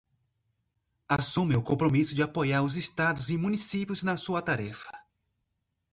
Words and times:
assume 1.07 1.55
o 1.55 1.61
compromisso 1.61 2.15
de 2.15 2.23
apoiar 2.23 2.63
os 2.63 2.75
estados 2.75 3.29
e 3.29 3.37
municípios 3.37 4.01
na 4.01 4.17
sua 4.17 4.41
tarefa 4.41 4.91